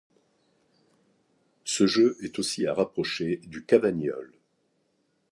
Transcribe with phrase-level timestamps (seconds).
[1.63, 4.33] Ce jeu est aussi à rapprocher du Cavagnole.